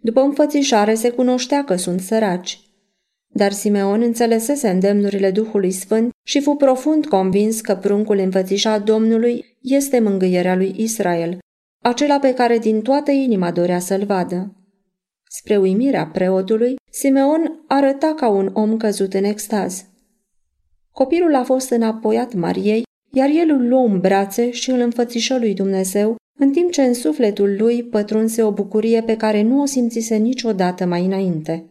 După 0.00 0.20
înfățișare 0.20 0.94
se 0.94 1.10
cunoștea 1.10 1.64
că 1.64 1.76
sunt 1.76 2.00
săraci. 2.00 2.60
Dar 3.28 3.52
Simeon 3.52 4.02
înțelesese 4.02 4.68
îndemnurile 4.68 5.30
Duhului 5.30 5.70
Sfânt 5.70 6.10
și 6.26 6.40
fu 6.40 6.54
profund 6.54 7.06
convins 7.06 7.60
că 7.60 7.74
pruncul 7.74 8.18
înfățișat 8.18 8.84
Domnului 8.84 9.44
este 9.60 9.98
mângâierea 9.98 10.56
lui 10.56 10.74
Israel, 10.76 11.38
acela 11.82 12.18
pe 12.18 12.34
care 12.34 12.58
din 12.58 12.82
toată 12.82 13.10
inima 13.10 13.50
dorea 13.50 13.78
să-l 13.78 14.04
vadă. 14.04 14.56
Spre 15.28 15.56
uimirea 15.56 16.06
preotului, 16.06 16.74
Simeon 16.94 17.64
arăta 17.66 18.14
ca 18.14 18.28
un 18.28 18.50
om 18.52 18.76
căzut 18.76 19.14
în 19.14 19.24
extaz. 19.24 19.84
Copilul 20.90 21.34
a 21.34 21.42
fost 21.42 21.70
înapoiat 21.70 22.34
Mariei, 22.34 22.82
iar 23.12 23.28
el 23.28 23.50
îl 23.50 23.68
luă 23.68 23.86
în 23.86 24.00
brațe 24.00 24.50
și 24.50 24.70
îl 24.70 24.80
înfățișă 24.80 25.38
lui 25.38 25.54
Dumnezeu, 25.54 26.16
în 26.38 26.52
timp 26.52 26.70
ce 26.70 26.82
în 26.82 26.94
sufletul 26.94 27.56
lui 27.58 27.82
pătrunse 27.82 28.42
o 28.42 28.52
bucurie 28.52 29.02
pe 29.02 29.16
care 29.16 29.42
nu 29.42 29.60
o 29.60 29.64
simțise 29.64 30.16
niciodată 30.16 30.84
mai 30.84 31.04
înainte. 31.04 31.66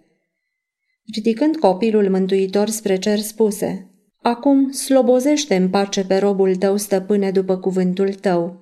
Ridicând 1.13 1.57
copilul 1.57 2.09
mântuitor 2.09 2.69
spre 2.69 2.97
cer 2.97 3.19
spuse, 3.19 3.85
Acum 4.21 4.71
slobozește 4.71 5.55
în 5.55 5.69
pace 5.69 6.05
pe 6.05 6.17
robul 6.17 6.55
tău, 6.55 6.77
stăpâne, 6.77 7.31
după 7.31 7.57
cuvântul 7.57 8.13
tău. 8.13 8.59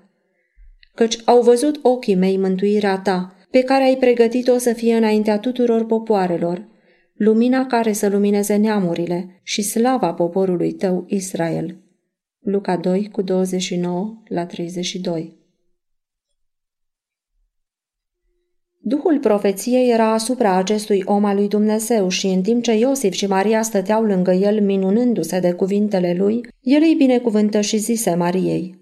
Căci 0.96 1.18
au 1.26 1.42
văzut 1.42 1.80
ochii 1.82 2.16
mei 2.16 2.38
mântuirea 2.38 3.00
ta, 3.00 3.39
pe 3.52 3.62
care 3.62 3.84
ai 3.84 3.98
pregătit-o 3.98 4.58
să 4.58 4.74
fie 4.74 4.96
înaintea 4.96 5.40
tuturor 5.40 5.86
popoarelor, 5.86 6.68
lumina 7.14 7.66
care 7.66 7.94
să 7.94 8.10
lumineze 8.10 8.56
neamurile 8.56 9.40
și 9.44 9.62
slava 9.62 10.14
poporului 10.14 10.72
tău 10.72 11.06
Israel. 11.08 11.78
Luca 12.40 12.78
2 12.78 13.10
cu 13.12 13.22
29 13.22 14.24
la 14.28 14.46
32 14.46 15.38
Duhul 18.82 19.20
profeției 19.20 19.92
era 19.92 20.14
asupra 20.14 20.56
acestui 20.56 21.02
om 21.06 21.26
al 21.26 21.36
lui 21.36 21.48
Dumnezeu 21.48 22.08
și 22.08 22.28
în 22.28 22.42
timp 22.42 22.64
ce 22.64 22.78
Iosif 22.78 23.14
și 23.14 23.28
Maria 23.28 23.62
stăteau 23.62 24.04
lângă 24.04 24.32
el 24.32 24.62
minunându-se 24.62 25.40
de 25.40 25.52
cuvintele 25.52 26.14
lui, 26.18 26.42
el 26.62 26.82
îi 26.82 26.96
binecuvântă 26.98 27.62
și 27.62 27.78
zise 27.78 28.16
Mariei. 28.16 28.80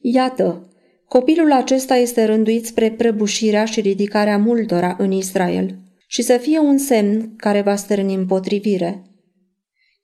Iată, 0.00 0.68
copilul 1.18 1.52
acesta 1.52 1.96
este 1.96 2.24
rânduit 2.24 2.66
spre 2.66 2.90
prăbușirea 2.90 3.64
și 3.64 3.80
ridicarea 3.80 4.38
multora 4.38 4.96
în 4.98 5.12
Israel 5.12 5.78
și 6.06 6.22
să 6.22 6.36
fie 6.36 6.58
un 6.58 6.78
semn 6.78 7.36
care 7.36 7.60
va 7.60 7.76
stârni 7.76 8.14
împotrivire. 8.14 9.02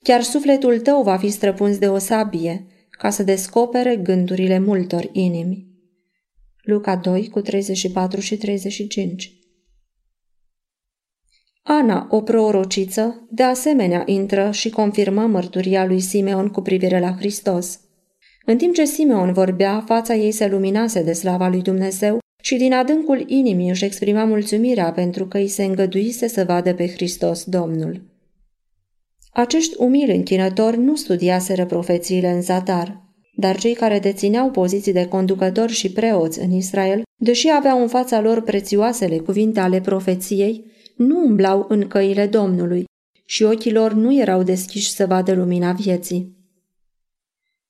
Chiar 0.03 0.23
sufletul 0.23 0.81
tău 0.81 1.03
va 1.03 1.17
fi 1.17 1.29
străpuns 1.29 1.79
de 1.79 1.89
o 1.89 1.99
sabie, 1.99 2.67
ca 2.91 3.11
să 3.11 3.23
descopere 3.23 3.97
gândurile 3.97 4.59
multor 4.59 5.09
inimi. 5.13 5.67
Luca 6.63 6.97
2 6.97 7.29
cu 7.29 7.41
34 7.41 8.21
și 8.21 8.37
35 8.37 9.33
Ana, 11.63 12.07
o 12.11 12.21
prorociță, 12.21 13.27
de 13.31 13.43
asemenea 13.43 14.03
intră 14.07 14.51
și 14.51 14.71
confirmă 14.71 15.27
mărturia 15.27 15.87
lui 15.87 16.01
Simeon 16.01 16.49
cu 16.49 16.61
privire 16.61 17.01
la 17.01 17.17
Hristos. 17.17 17.81
În 18.51 18.57
timp 18.57 18.75
ce 18.75 18.85
Simeon 18.85 19.33
vorbea, 19.33 19.85
fața 19.87 20.15
ei 20.15 20.33
se 20.33 20.49
luminase 20.49 21.03
de 21.03 21.13
slava 21.13 21.49
lui 21.49 21.63
Dumnezeu 21.63 22.19
și 22.43 22.57
din 22.57 22.73
adâncul 22.73 23.25
inimii 23.27 23.69
își 23.69 23.85
exprima 23.85 24.25
mulțumirea 24.25 24.93
pentru 24.93 25.27
că 25.27 25.39
îi 25.39 25.49
se 25.49 25.65
îngăduise 25.65 26.29
să 26.29 26.45
vadă 26.45 26.75
pe 26.75 26.89
Hristos 26.89 27.45
Domnul. 27.45 28.03
Acești 29.33 29.75
umili 29.79 30.17
închinători 30.17 30.79
nu 30.79 30.95
studiaseră 30.95 31.67
profețiile 31.67 32.31
în 32.31 32.43
zadar 32.43 33.11
dar 33.41 33.59
cei 33.59 33.75
care 33.75 33.99
dețineau 33.99 34.51
poziții 34.51 34.93
de 34.93 35.07
conducători 35.07 35.73
și 35.73 35.93
preoți 35.93 36.41
în 36.41 36.51
Israel, 36.51 37.03
deși 37.17 37.49
aveau 37.51 37.81
în 37.81 37.89
fața 37.89 38.21
lor 38.21 38.43
prețioasele 38.43 39.19
cuvinte 39.19 39.61
ale 39.61 39.81
profeției, 39.81 40.65
nu 40.97 41.25
umblau 41.25 41.65
în 41.69 41.89
căile 41.89 42.27
Domnului 42.27 42.85
și 43.25 43.43
ochii 43.43 43.73
lor 43.73 43.93
nu 43.93 44.21
erau 44.21 44.43
deschiși 44.43 44.91
să 44.91 45.07
vadă 45.07 45.33
lumina 45.33 45.73
vieții. 45.73 46.40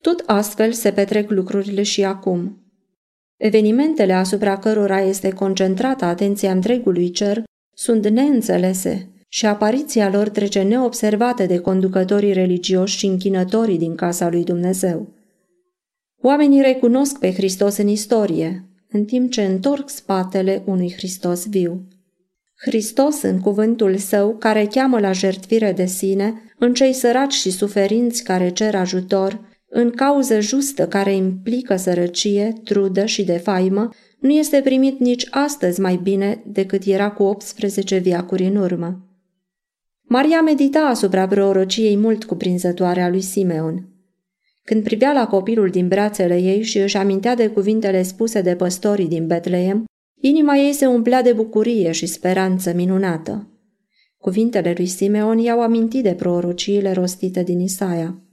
Tot 0.01 0.23
astfel 0.27 0.73
se 0.73 0.93
petrec 0.93 1.31
lucrurile 1.31 1.83
și 1.83 2.05
acum. 2.05 2.65
Evenimentele 3.37 4.13
asupra 4.13 4.59
cărora 4.59 5.01
este 5.01 5.31
concentrată 5.31 6.05
atenția 6.05 6.51
întregului 6.53 7.11
cer 7.11 7.43
sunt 7.75 8.09
neînțelese 8.09 9.11
și 9.29 9.47
apariția 9.47 10.11
lor 10.11 10.29
trece 10.29 10.63
neobservată 10.63 11.47
de 11.47 11.59
conducătorii 11.59 12.33
religioși 12.33 12.99
și 12.99 13.07
închinătorii 13.07 13.79
din 13.79 13.95
casa 13.95 14.29
lui 14.29 14.45
Dumnezeu. 14.45 15.09
Oamenii 16.23 16.61
recunosc 16.61 17.19
pe 17.19 17.33
Hristos 17.33 17.77
în 17.77 17.89
istorie, 17.89 18.65
în 18.91 19.05
timp 19.05 19.31
ce 19.31 19.43
întorc 19.43 19.89
spatele 19.89 20.63
unui 20.67 20.93
Hristos 20.97 21.47
viu. 21.47 21.89
Hristos, 22.57 23.23
în 23.23 23.41
cuvântul 23.41 23.97
său, 23.97 24.37
care 24.37 24.67
cheamă 24.67 25.01
la 25.01 25.13
jertvire 25.13 25.73
de 25.73 25.87
sine, 25.87 26.35
în 26.59 26.75
cei 26.75 26.93
săraci 26.93 27.33
și 27.33 27.51
suferinți 27.51 28.25
care 28.25 28.51
cer 28.51 28.75
ajutor, 28.75 29.50
în 29.73 29.91
cauză 29.91 30.41
justă 30.41 30.89
care 30.89 31.15
implică 31.15 31.77
sărăcie, 31.77 32.53
trudă 32.65 33.05
și 33.05 33.25
defaimă, 33.25 33.89
nu 34.21 34.31
este 34.31 34.61
primit 34.61 34.99
nici 34.99 35.27
astăzi 35.31 35.81
mai 35.81 36.01
bine 36.03 36.43
decât 36.47 36.85
era 36.85 37.11
cu 37.11 37.23
18 37.23 37.97
viacuri 37.97 38.45
în 38.45 38.57
urmă. 38.57 39.05
Maria 40.03 40.43
medita 40.43 40.81
asupra 40.81 41.27
prorociei 41.27 41.97
mult 41.97 42.25
cuprinzătoare 42.25 43.03
a 43.03 43.09
lui 43.09 43.21
Simeon. 43.21 43.89
Când 44.65 44.83
privea 44.83 45.13
la 45.13 45.27
copilul 45.27 45.71
din 45.71 45.89
brațele 45.89 46.37
ei 46.37 46.63
și 46.63 46.79
își 46.79 46.97
amintea 46.97 47.35
de 47.35 47.49
cuvintele 47.49 48.03
spuse 48.03 48.41
de 48.41 48.55
păstorii 48.55 49.09
din 49.09 49.27
Betleem, 49.27 49.85
inima 50.21 50.57
ei 50.57 50.73
se 50.73 50.87
umplea 50.87 51.23
de 51.23 51.33
bucurie 51.33 51.93
și 51.93 52.07
speranță 52.07 52.73
minunată. 52.73 53.49
Cuvintele 54.17 54.75
lui 54.77 54.87
Simeon 54.87 55.39
i-au 55.39 55.63
amintit 55.63 56.03
de 56.03 56.15
prorociile 56.15 56.93
rostite 56.93 57.43
din 57.43 57.61
Isaia. 57.61 58.30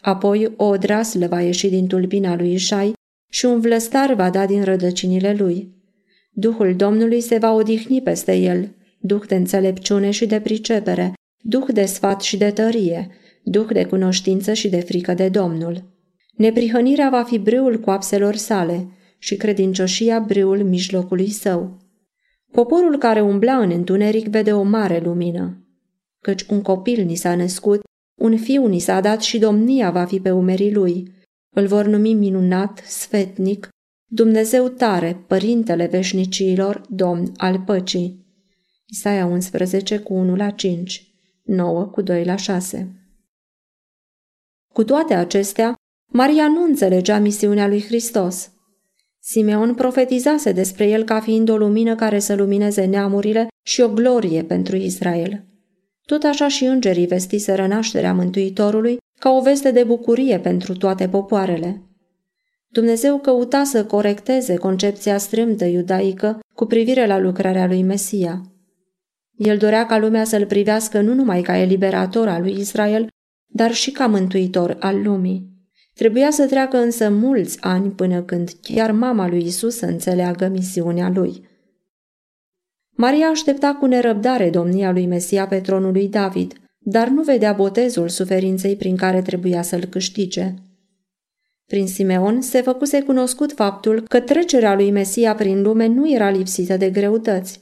Apoi 0.00 0.52
o 0.56 0.64
odraslă 0.64 1.26
va 1.26 1.40
ieși 1.40 1.68
din 1.68 1.86
tulpina 1.86 2.36
lui 2.36 2.52
Ișai 2.52 2.92
și 3.30 3.44
un 3.44 3.60
vlăstar 3.60 4.14
va 4.14 4.30
da 4.30 4.46
din 4.46 4.62
rădăcinile 4.62 5.34
lui. 5.38 5.76
Duhul 6.30 6.76
Domnului 6.76 7.20
se 7.20 7.38
va 7.38 7.52
odihni 7.52 8.02
peste 8.02 8.36
el, 8.36 8.74
duh 9.00 9.22
de 9.26 9.34
înțelepciune 9.34 10.10
și 10.10 10.26
de 10.26 10.40
pricepere, 10.40 11.12
duh 11.42 11.66
de 11.72 11.84
sfat 11.84 12.20
și 12.20 12.36
de 12.36 12.50
tărie, 12.50 13.08
duh 13.42 13.68
de 13.72 13.84
cunoștință 13.84 14.52
și 14.52 14.68
de 14.68 14.80
frică 14.80 15.14
de 15.14 15.28
Domnul. 15.28 15.82
Neprihănirea 16.36 17.08
va 17.08 17.22
fi 17.22 17.38
brâul 17.38 17.80
coapselor 17.80 18.34
sale 18.34 18.88
și 19.18 19.36
credincioșia 19.36 20.20
brâul 20.20 20.64
mijlocului 20.64 21.30
său. 21.30 21.78
Poporul 22.50 22.98
care 22.98 23.20
umbla 23.20 23.56
în 23.56 23.70
întuneric 23.70 24.26
vede 24.28 24.52
o 24.52 24.62
mare 24.62 25.00
lumină. 25.04 25.66
Căci 26.20 26.42
un 26.42 26.62
copil 26.62 27.04
ni 27.04 27.14
s-a 27.14 27.34
născut, 27.34 27.80
un 28.18 28.38
fiu 28.38 28.66
ni 28.66 28.78
s-a 28.78 29.00
dat 29.00 29.22
și 29.22 29.38
domnia 29.38 29.90
va 29.90 30.04
fi 30.04 30.20
pe 30.20 30.30
umerii 30.30 30.72
lui. 30.72 31.12
Îl 31.54 31.66
vor 31.66 31.86
numi 31.86 32.14
minunat, 32.14 32.82
sfetnic, 32.86 33.68
Dumnezeu 34.10 34.68
tare, 34.68 35.24
Părintele 35.26 35.86
veșnicilor, 35.86 36.80
Domn 36.88 37.32
al 37.36 37.60
păcii. 37.60 38.26
Isaia 38.86 39.26
11 39.26 39.98
cu 39.98 40.14
1 40.14 40.36
la 40.36 40.50
5, 40.50 41.12
9 41.42 41.84
cu 41.84 42.02
2 42.02 42.24
la 42.24 42.36
6 42.36 42.98
cu 44.78 44.84
toate 44.84 45.14
acestea, 45.14 45.74
Maria 46.12 46.48
nu 46.48 46.62
înțelegea 46.62 47.18
misiunea 47.18 47.68
lui 47.68 47.82
Hristos. 47.82 48.50
Simeon 49.20 49.74
profetizase 49.74 50.52
despre 50.52 50.88
el 50.88 51.04
ca 51.04 51.20
fiind 51.20 51.48
o 51.48 51.56
lumină 51.56 51.94
care 51.94 52.18
să 52.18 52.34
lumineze 52.34 52.84
neamurile 52.84 53.48
și 53.66 53.80
o 53.80 53.88
glorie 53.88 54.42
pentru 54.42 54.76
Israel. 54.76 55.44
Tot 56.08 56.22
așa 56.22 56.48
și 56.48 56.64
îngerii 56.64 57.06
vestiseră 57.06 57.66
nașterea 57.66 58.14
Mântuitorului 58.14 58.96
ca 59.20 59.30
o 59.30 59.40
veste 59.40 59.70
de 59.70 59.84
bucurie 59.84 60.38
pentru 60.38 60.72
toate 60.76 61.08
popoarele. 61.08 61.82
Dumnezeu 62.68 63.18
căuta 63.18 63.64
să 63.64 63.84
corecteze 63.84 64.56
concepția 64.56 65.18
strâmtă 65.18 65.64
iudaică 65.64 66.38
cu 66.54 66.64
privire 66.64 67.06
la 67.06 67.18
lucrarea 67.18 67.66
lui 67.66 67.82
Mesia. 67.82 68.42
El 69.36 69.56
dorea 69.56 69.86
ca 69.86 69.98
lumea 69.98 70.24
să-l 70.24 70.46
privească 70.46 71.00
nu 71.00 71.14
numai 71.14 71.42
ca 71.42 71.56
eliberator 71.56 72.28
al 72.28 72.42
lui 72.42 72.58
Israel, 72.58 73.08
dar 73.46 73.72
și 73.72 73.90
ca 73.90 74.06
mântuitor 74.06 74.76
al 74.80 75.02
lumii. 75.02 75.48
Trebuia 75.94 76.30
să 76.30 76.46
treacă 76.46 76.76
însă 76.76 77.10
mulți 77.10 77.58
ani 77.60 77.90
până 77.90 78.22
când 78.22 78.50
chiar 78.62 78.90
mama 78.92 79.28
lui 79.28 79.44
Isus 79.44 79.76
să 79.76 79.86
înțeleagă 79.86 80.48
misiunea 80.48 81.10
lui. 81.14 81.47
Maria 83.00 83.26
aștepta 83.26 83.74
cu 83.74 83.86
nerăbdare 83.86 84.50
domnia 84.50 84.92
lui 84.92 85.06
Mesia 85.06 85.46
pe 85.46 85.60
tronul 85.60 85.92
lui 85.92 86.08
David, 86.08 86.52
dar 86.78 87.08
nu 87.08 87.22
vedea 87.22 87.52
botezul 87.52 88.08
suferinței 88.08 88.76
prin 88.76 88.96
care 88.96 89.22
trebuia 89.22 89.62
să-l 89.62 89.84
câștige. 89.84 90.54
Prin 91.66 91.86
Simeon 91.86 92.40
se 92.40 92.60
făcuse 92.60 93.02
cunoscut 93.02 93.52
faptul 93.52 94.00
că 94.08 94.20
trecerea 94.20 94.74
lui 94.74 94.90
Mesia 94.90 95.34
prin 95.34 95.62
lume 95.62 95.86
nu 95.86 96.12
era 96.12 96.30
lipsită 96.30 96.76
de 96.76 96.90
greutăți. 96.90 97.60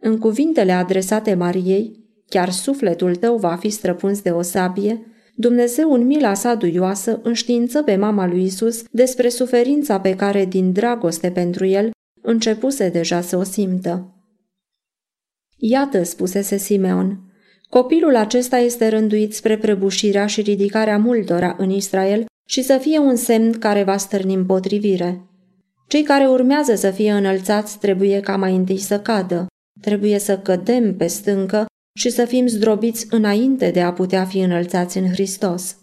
În 0.00 0.18
cuvintele 0.18 0.72
adresate 0.72 1.34
Mariei, 1.34 2.04
chiar 2.28 2.50
sufletul 2.50 3.16
tău 3.16 3.36
va 3.36 3.56
fi 3.56 3.68
străpuns 3.68 4.22
de 4.22 4.30
o 4.30 4.42
sabie, 4.42 5.06
Dumnezeu 5.34 5.92
în 5.92 6.06
mila 6.06 6.34
sa 6.34 6.54
duioasă 6.54 7.20
înștiință 7.22 7.82
pe 7.82 7.96
mama 7.96 8.26
lui 8.26 8.44
Isus 8.44 8.84
despre 8.90 9.28
suferința 9.28 10.00
pe 10.00 10.16
care, 10.16 10.44
din 10.44 10.72
dragoste 10.72 11.30
pentru 11.30 11.66
el, 11.66 11.90
începuse 12.22 12.88
deja 12.88 13.20
să 13.20 13.36
o 13.36 13.42
simtă. 13.42 14.10
Iată, 15.56 16.02
spusese 16.02 16.56
Simeon, 16.56 17.20
copilul 17.68 18.16
acesta 18.16 18.56
este 18.56 18.88
rânduit 18.88 19.34
spre 19.34 19.58
prăbușirea 19.58 20.26
și 20.26 20.40
ridicarea 20.40 20.98
multora 20.98 21.54
în 21.58 21.70
Israel 21.70 22.24
și 22.48 22.62
să 22.62 22.78
fie 22.80 22.98
un 22.98 23.16
semn 23.16 23.52
care 23.52 23.82
va 23.82 23.96
stârni 23.96 24.34
împotrivire. 24.34 25.20
Cei 25.88 26.02
care 26.02 26.26
urmează 26.26 26.74
să 26.74 26.90
fie 26.90 27.12
înălțați 27.12 27.78
trebuie 27.78 28.20
ca 28.20 28.36
mai 28.36 28.54
întâi 28.56 28.78
să 28.78 29.00
cadă, 29.00 29.46
trebuie 29.80 30.18
să 30.18 30.38
cădem 30.38 30.96
pe 30.96 31.06
stâncă 31.06 31.66
și 31.98 32.10
să 32.10 32.24
fim 32.24 32.46
zdrobiți 32.46 33.06
înainte 33.10 33.70
de 33.70 33.80
a 33.80 33.92
putea 33.92 34.24
fi 34.24 34.38
înălțați 34.38 34.98
în 34.98 35.08
Hristos. 35.08 35.76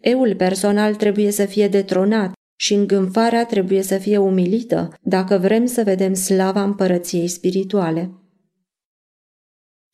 Eul 0.00 0.34
personal 0.34 0.94
trebuie 0.94 1.30
să 1.30 1.44
fie 1.44 1.68
detronat 1.68 2.32
și 2.58 2.74
îngânfarea 2.74 3.46
trebuie 3.46 3.82
să 3.82 3.98
fie 3.98 4.16
umilită 4.16 4.94
dacă 5.02 5.38
vrem 5.38 5.66
să 5.66 5.82
vedem 5.82 6.14
slava 6.14 6.62
împărăției 6.62 7.28
spirituale. 7.28 8.10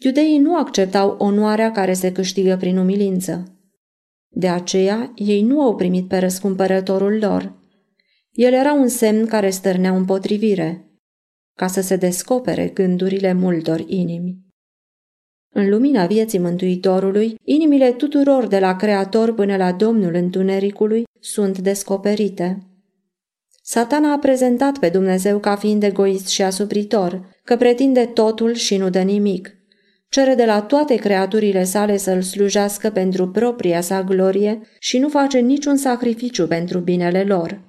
Iudeii 0.05 0.39
nu 0.39 0.57
acceptau 0.57 1.17
onoarea 1.19 1.71
care 1.71 1.93
se 1.93 2.13
câștigă 2.13 2.57
prin 2.57 2.77
umilință. 2.77 3.57
De 4.29 4.49
aceea, 4.49 5.13
ei 5.15 5.43
nu 5.43 5.61
au 5.61 5.75
primit 5.75 6.09
pe 6.09 6.19
răscumpărătorul 6.19 7.19
lor. 7.19 7.61
El 8.31 8.53
era 8.53 8.73
un 8.73 8.89
semn 8.89 9.27
care 9.27 9.51
stârnea 9.51 9.97
împotrivire, 9.97 10.91
ca 11.57 11.67
să 11.67 11.81
se 11.81 11.97
descopere 11.97 12.69
gândurile 12.69 13.33
multor 13.33 13.85
inimi. 13.87 14.37
În 15.55 15.69
lumina 15.69 16.07
vieții 16.07 16.39
Mântuitorului, 16.39 17.35
inimile 17.45 17.93
tuturor 17.93 18.47
de 18.47 18.59
la 18.59 18.77
Creator 18.77 19.35
până 19.35 19.57
la 19.57 19.73
Domnul 19.73 20.15
Întunericului 20.15 21.05
sunt 21.21 21.59
descoperite. 21.59 22.67
Satana 23.63 24.13
a 24.13 24.19
prezentat 24.19 24.79
pe 24.79 24.89
Dumnezeu 24.89 25.39
ca 25.39 25.57
fiind 25.57 25.83
egoist 25.83 26.29
și 26.29 26.43
asupritor, 26.43 27.37
că 27.45 27.57
pretinde 27.57 28.07
totul 28.07 28.55
și 28.55 28.77
nu 28.77 28.91
dă 28.91 29.01
nimic. 29.01 29.57
Cere 30.13 30.35
de 30.35 30.45
la 30.45 30.63
toate 30.63 30.95
creaturile 30.95 31.65
sale 31.65 31.97
să-l 31.97 32.23
slujească 32.23 32.91
pentru 32.91 33.29
propria 33.29 33.81
sa 33.81 34.03
glorie 34.03 34.61
și 34.79 34.99
nu 34.99 35.09
face 35.09 35.39
niciun 35.39 35.77
sacrificiu 35.77 36.47
pentru 36.47 36.79
binele 36.79 37.25
lor. 37.25 37.61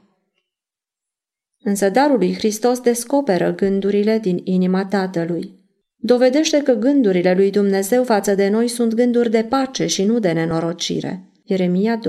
Însă 1.59 1.89
darul 1.89 2.17
lui 2.17 2.33
Hristos 2.33 2.79
descoperă 2.79 3.53
gândurile 3.53 4.19
din 4.19 4.41
inima 4.43 4.85
Tatălui 4.85 5.61
dovedește 6.05 6.61
că 6.61 6.73
gândurile 6.73 7.33
lui 7.33 7.51
Dumnezeu 7.51 8.03
față 8.03 8.35
de 8.35 8.49
noi 8.49 8.67
sunt 8.67 8.93
gânduri 8.93 9.29
de 9.31 9.45
pace 9.49 9.85
și 9.85 10.03
nu 10.03 10.19
de 10.19 10.31
nenorocire. 10.31 11.31
Ieremia 11.43 11.99
29:11 11.99 12.01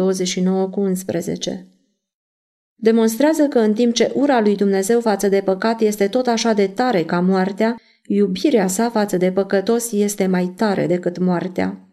Demonstrează 2.74 3.46
că 3.48 3.58
în 3.58 3.74
timp 3.74 3.94
ce 3.94 4.10
ura 4.14 4.40
lui 4.40 4.56
Dumnezeu 4.56 5.00
față 5.00 5.28
de 5.28 5.40
păcat 5.44 5.80
este 5.80 6.08
tot 6.08 6.26
așa 6.26 6.52
de 6.52 6.66
tare 6.66 7.04
ca 7.04 7.20
moartea, 7.20 7.76
iubirea 8.06 8.66
sa 8.66 8.90
față 8.90 9.16
de 9.16 9.32
păcătos 9.32 9.92
este 9.92 10.26
mai 10.26 10.52
tare 10.56 10.86
decât 10.86 11.18
moartea. 11.18 11.88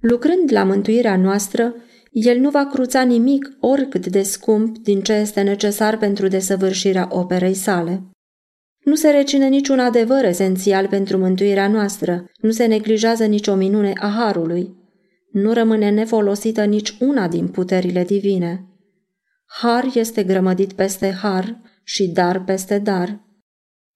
Lucrând 0.00 0.52
la 0.52 0.64
mântuirea 0.64 1.16
noastră, 1.16 1.74
el 2.10 2.38
nu 2.38 2.50
va 2.50 2.66
cruța 2.66 3.02
nimic 3.02 3.56
oricât 3.60 4.06
de 4.06 4.22
scump 4.22 4.78
din 4.78 5.00
ce 5.00 5.12
este 5.12 5.40
necesar 5.40 5.98
pentru 5.98 6.28
desăvârșirea 6.28 7.08
operei 7.10 7.54
sale. 7.54 8.02
Nu 8.84 8.94
se 8.94 9.10
recine 9.10 9.48
niciun 9.48 9.78
adevăr 9.78 10.24
esențial 10.24 10.88
pentru 10.88 11.18
mântuirea 11.18 11.68
noastră, 11.68 12.24
nu 12.40 12.50
se 12.50 12.66
neglijează 12.66 13.24
nicio 13.24 13.54
minune 13.54 13.92
a 14.00 14.08
Harului. 14.08 14.76
Nu 15.32 15.52
rămâne 15.52 15.90
nefolosită 15.90 16.64
nici 16.64 16.96
una 17.00 17.28
din 17.28 17.48
puterile 17.48 18.04
divine. 18.04 18.66
Har 19.46 19.90
este 19.94 20.22
grămădit 20.22 20.72
peste 20.72 21.10
har 21.10 21.60
și 21.84 22.08
dar 22.08 22.44
peste 22.44 22.78
dar. 22.78 23.27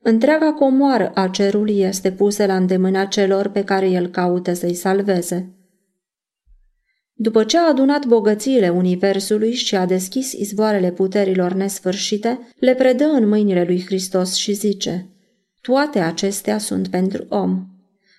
Întreaga 0.04 0.52
comoară 0.52 1.10
a 1.14 1.28
cerului 1.28 1.80
este 1.80 2.12
pusă 2.12 2.46
la 2.46 2.56
îndemâna 2.56 3.04
celor 3.04 3.48
pe 3.48 3.64
care 3.64 3.90
el 3.90 4.06
caută 4.06 4.52
să-i 4.52 4.74
salveze. 4.74 5.54
După 7.12 7.44
ce 7.44 7.58
a 7.58 7.68
adunat 7.68 8.06
bogățiile 8.06 8.68
universului 8.68 9.52
și 9.52 9.76
a 9.76 9.86
deschis 9.86 10.32
izvoarele 10.32 10.90
puterilor 10.90 11.52
nesfârșite, 11.52 12.38
le 12.58 12.74
predă 12.74 13.04
în 13.04 13.28
mâinile 13.28 13.64
lui 13.64 13.84
Hristos 13.86 14.34
și 14.34 14.52
zice, 14.52 15.06
Toate 15.60 15.98
acestea 15.98 16.58
sunt 16.58 16.88
pentru 16.88 17.26
om. 17.28 17.66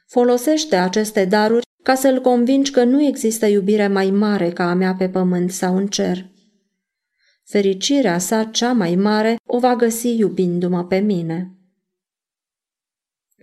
Folosește 0.08 0.76
aceste 0.76 1.26
daruri 1.26 1.66
ca 1.84 1.96
să-l 1.96 2.22
convingi 2.22 2.72
că 2.72 2.84
nu 2.84 3.02
există 3.06 3.46
iubire 3.46 3.88
mai 3.88 4.10
mare 4.10 4.50
ca 4.50 4.70
a 4.70 4.74
mea 4.74 4.96
pe 4.98 5.10
pământ 5.10 5.52
sau 5.52 5.76
în 5.78 5.88
cer. 5.88 6.26
Fericirea 7.44 8.18
sa 8.18 8.44
cea 8.44 8.72
mai 8.72 8.96
mare 8.96 9.36
o 9.46 9.60
va 9.60 9.76
găsi 9.76 10.18
iubindu-mă 10.18 10.84
pe 10.84 10.98
mine. 10.98 11.58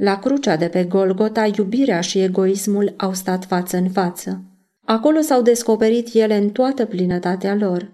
La 0.02 0.18
crucea 0.18 0.56
de 0.56 0.68
pe 0.68 0.84
Golgota, 0.84 1.50
iubirea 1.56 2.00
și 2.00 2.18
egoismul 2.18 2.94
au 2.96 3.14
stat 3.14 3.44
față 3.44 3.76
în 3.76 3.88
față. 3.88 4.42
Acolo 4.84 5.20
s-au 5.20 5.42
descoperit 5.42 6.14
ele 6.14 6.36
în 6.36 6.50
toată 6.50 6.84
plinătatea 6.84 7.54
lor. 7.54 7.92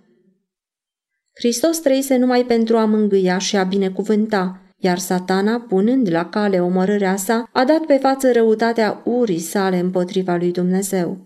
Hristos 1.35 1.79
trăise 1.79 2.17
numai 2.17 2.45
pentru 2.45 2.77
a 2.77 2.85
mângâia 2.85 3.39
și 3.39 3.57
a 3.57 3.63
binecuvânta, 3.63 4.61
iar 4.77 4.99
satana, 4.99 5.61
punând 5.69 6.11
la 6.11 6.29
cale 6.29 6.61
omorârea 6.61 7.17
sa, 7.17 7.49
a 7.53 7.65
dat 7.65 7.81
pe 7.81 7.97
față 7.97 8.33
răutatea 8.33 9.03
urii 9.05 9.39
sale 9.39 9.79
împotriva 9.79 10.37
lui 10.37 10.53
Dumnezeu. 10.53 11.19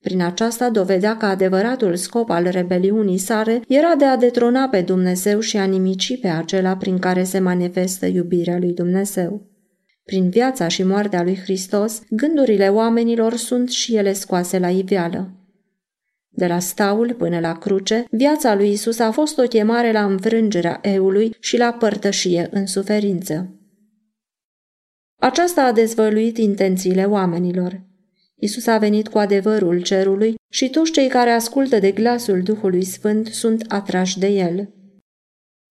Prin 0.00 0.22
aceasta 0.22 0.70
dovedea 0.70 1.16
că 1.16 1.26
adevăratul 1.26 1.96
scop 1.96 2.30
al 2.30 2.44
rebeliunii 2.44 3.18
sale 3.18 3.62
era 3.68 3.94
de 3.98 4.04
a 4.04 4.16
detrona 4.16 4.68
pe 4.68 4.80
Dumnezeu 4.80 5.40
și 5.40 5.56
a 5.56 5.64
nimici 5.64 6.20
pe 6.20 6.28
acela 6.28 6.76
prin 6.76 6.98
care 6.98 7.24
se 7.24 7.38
manifestă 7.38 8.06
iubirea 8.06 8.58
lui 8.58 8.72
Dumnezeu. 8.72 9.49
Prin 10.10 10.30
viața 10.30 10.68
și 10.68 10.82
moartea 10.82 11.22
lui 11.22 11.36
Hristos, 11.36 12.02
gândurile 12.08 12.68
oamenilor 12.68 13.36
sunt 13.36 13.70
și 13.70 13.96
ele 13.96 14.12
scoase 14.12 14.58
la 14.58 14.70
iveală. 14.70 15.30
De 16.28 16.46
la 16.46 16.58
staul 16.58 17.14
până 17.14 17.40
la 17.40 17.58
cruce, 17.58 18.04
viața 18.10 18.54
lui 18.54 18.70
Isus 18.70 18.98
a 18.98 19.10
fost 19.10 19.38
o 19.38 19.42
chemare 19.42 19.92
la 19.92 20.04
înfrângerea 20.04 20.78
eului 20.82 21.36
și 21.40 21.56
la 21.56 21.72
părtășie 21.72 22.48
în 22.50 22.66
suferință. 22.66 23.54
Aceasta 25.20 25.62
a 25.62 25.72
dezvăluit 25.72 26.38
intențiile 26.38 27.04
oamenilor. 27.04 27.82
Isus 28.36 28.66
a 28.66 28.78
venit 28.78 29.08
cu 29.08 29.18
adevărul 29.18 29.82
cerului 29.82 30.34
și 30.48 30.70
toți 30.70 30.92
cei 30.92 31.08
care 31.08 31.30
ascultă 31.30 31.78
de 31.78 31.90
glasul 31.90 32.42
Duhului 32.42 32.84
Sfânt 32.84 33.26
sunt 33.26 33.64
atrași 33.68 34.18
de 34.18 34.28
el. 34.28 34.74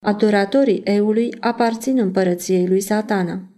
Adoratorii 0.02 0.80
eului 0.84 1.34
aparțin 1.40 1.98
împărăției 1.98 2.66
lui 2.66 2.80
satana. 2.80 3.49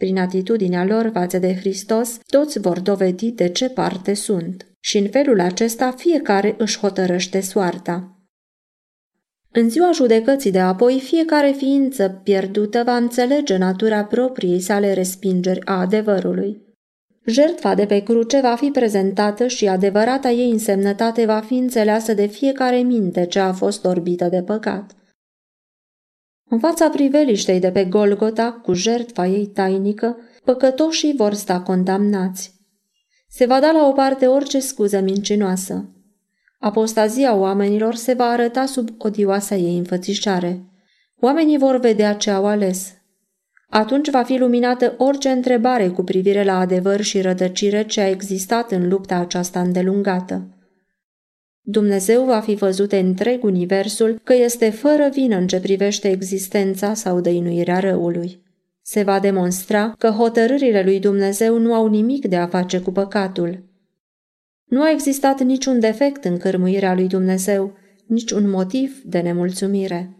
Prin 0.00 0.18
atitudinea 0.18 0.84
lor 0.84 1.10
față 1.12 1.38
de 1.38 1.54
Hristos, 1.54 2.18
toți 2.26 2.60
vor 2.60 2.80
dovedi 2.80 3.30
de 3.30 3.48
ce 3.48 3.68
parte 3.68 4.14
sunt. 4.14 4.66
Și 4.80 4.98
în 4.98 5.08
felul 5.08 5.40
acesta 5.40 5.90
fiecare 5.90 6.54
își 6.58 6.78
hotărăște 6.78 7.40
soarta. 7.40 8.18
În 9.52 9.70
ziua 9.70 9.90
judecății 9.92 10.50
de 10.50 10.60
apoi, 10.60 11.00
fiecare 11.00 11.54
ființă 11.56 12.20
pierdută 12.22 12.82
va 12.84 12.96
înțelege 12.96 13.56
natura 13.56 14.04
propriei 14.04 14.60
sale 14.60 14.92
respingeri 14.92 15.64
a 15.64 15.80
adevărului. 15.80 16.62
Jertfa 17.26 17.74
de 17.74 17.86
pe 17.86 17.98
cruce 17.98 18.40
va 18.40 18.54
fi 18.54 18.70
prezentată 18.70 19.46
și 19.46 19.68
adevărata 19.68 20.30
ei 20.30 20.50
însemnătate 20.50 21.24
va 21.24 21.40
fi 21.40 21.54
înțeleasă 21.54 22.14
de 22.14 22.26
fiecare 22.26 22.76
minte 22.76 23.26
ce 23.26 23.38
a 23.38 23.52
fost 23.52 23.84
orbită 23.84 24.28
de 24.28 24.42
păcat. 24.42 24.94
În 26.52 26.58
fața 26.58 26.88
priveliștei 26.88 27.60
de 27.60 27.70
pe 27.70 27.84
Golgota, 27.84 28.60
cu 28.62 28.72
jertfa 28.72 29.26
ei 29.26 29.46
tainică, 29.46 30.16
păcătoșii 30.44 31.14
vor 31.16 31.34
sta 31.34 31.60
condamnați. 31.60 32.54
Se 33.28 33.46
va 33.46 33.60
da 33.60 33.70
la 33.70 33.86
o 33.86 33.92
parte 33.92 34.26
orice 34.26 34.60
scuză 34.60 35.00
mincinoasă. 35.00 35.94
Apostazia 36.58 37.34
oamenilor 37.34 37.94
se 37.94 38.12
va 38.12 38.24
arăta 38.24 38.66
sub 38.66 38.88
odioasa 38.98 39.54
ei 39.54 39.78
înfățișare. 39.78 40.64
Oamenii 41.20 41.58
vor 41.58 41.76
vedea 41.76 42.14
ce 42.14 42.30
au 42.30 42.46
ales. 42.46 42.94
Atunci 43.68 44.10
va 44.10 44.22
fi 44.22 44.36
luminată 44.36 44.94
orice 44.98 45.28
întrebare 45.28 45.88
cu 45.88 46.02
privire 46.02 46.44
la 46.44 46.58
adevăr 46.58 47.00
și 47.00 47.20
rădăcire 47.20 47.84
ce 47.84 48.00
a 48.00 48.08
existat 48.08 48.70
în 48.70 48.88
lupta 48.88 49.16
aceasta 49.16 49.60
îndelungată. 49.60 50.59
Dumnezeu 51.62 52.24
va 52.24 52.40
fi 52.40 52.54
văzut 52.54 52.92
întreg 52.92 53.44
universul 53.44 54.20
că 54.24 54.34
este 54.34 54.70
fără 54.70 55.08
vină 55.12 55.36
în 55.36 55.46
ce 55.46 55.60
privește 55.60 56.10
existența 56.10 56.94
sau 56.94 57.20
dăinuirea 57.20 57.78
răului. 57.78 58.42
Se 58.82 59.02
va 59.02 59.20
demonstra 59.20 59.94
că 59.98 60.08
hotărârile 60.08 60.82
lui 60.82 61.00
Dumnezeu 61.00 61.58
nu 61.58 61.74
au 61.74 61.86
nimic 61.88 62.26
de 62.26 62.36
a 62.36 62.46
face 62.46 62.80
cu 62.80 62.92
păcatul. 62.92 63.64
Nu 64.64 64.82
a 64.82 64.90
existat 64.90 65.40
niciun 65.40 65.80
defect 65.80 66.24
în 66.24 66.36
cărmuirea 66.36 66.94
lui 66.94 67.06
Dumnezeu, 67.06 67.72
nici 68.06 68.30
un 68.30 68.50
motiv 68.50 69.02
de 69.04 69.20
nemulțumire. 69.20 70.14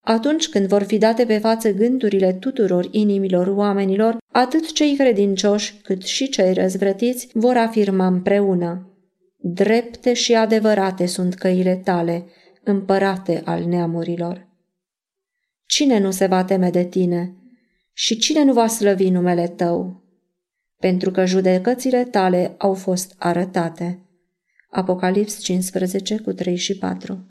Atunci 0.00 0.48
când 0.48 0.66
vor 0.66 0.82
fi 0.82 0.98
date 0.98 1.24
pe 1.24 1.38
față 1.38 1.70
gândurile 1.70 2.32
tuturor 2.32 2.88
inimilor 2.90 3.46
oamenilor, 3.46 4.16
atât 4.32 4.72
cei 4.72 4.96
credincioși 4.96 5.74
cât 5.82 6.02
și 6.02 6.28
cei 6.28 6.52
răzvrătiți 6.52 7.28
vor 7.32 7.56
afirma 7.56 8.06
împreună. 8.06 8.97
Drepte 9.40 10.12
și 10.12 10.34
adevărate 10.34 11.06
sunt 11.06 11.34
căile 11.34 11.76
tale, 11.76 12.26
împărate 12.62 13.42
al 13.44 13.64
neamurilor. 13.64 14.48
Cine 15.66 15.98
nu 15.98 16.10
se 16.10 16.26
va 16.26 16.44
teme 16.44 16.70
de 16.70 16.84
tine? 16.84 17.34
Și 17.92 18.16
cine 18.16 18.44
nu 18.44 18.52
va 18.52 18.66
slăvi 18.66 19.10
numele 19.10 19.48
tău? 19.48 20.02
Pentru 20.78 21.10
că 21.10 21.24
judecățile 21.24 22.04
tale 22.04 22.54
au 22.58 22.74
fost 22.74 23.14
arătate. 23.18 24.02
Apocalips 24.70 25.38
15 25.38 26.18
cu 26.18 26.32
3 26.32 26.56
și 26.56 26.78
4 26.78 27.26